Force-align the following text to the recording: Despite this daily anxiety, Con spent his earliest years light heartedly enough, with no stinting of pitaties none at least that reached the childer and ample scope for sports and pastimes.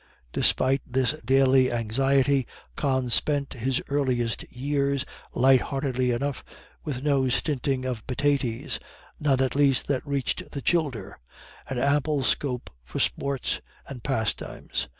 Despite 0.33 0.81
this 0.83 1.13
daily 1.23 1.71
anxiety, 1.71 2.47
Con 2.75 3.11
spent 3.11 3.53
his 3.53 3.83
earliest 3.87 4.41
years 4.51 5.05
light 5.35 5.61
heartedly 5.61 6.09
enough, 6.09 6.43
with 6.83 7.03
no 7.03 7.29
stinting 7.29 7.85
of 7.85 8.07
pitaties 8.07 8.79
none 9.19 9.41
at 9.41 9.53
least 9.55 9.87
that 9.89 10.01
reached 10.03 10.53
the 10.53 10.61
childer 10.63 11.19
and 11.69 11.77
ample 11.77 12.23
scope 12.23 12.71
for 12.83 12.99
sports 12.99 13.61
and 13.87 14.01
pastimes. 14.01 14.87